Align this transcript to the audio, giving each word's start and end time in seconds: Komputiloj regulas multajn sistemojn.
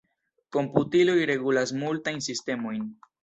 Komputiloj 0.55 1.17
regulas 1.31 1.75
multajn 1.83 2.25
sistemojn. 2.31 2.83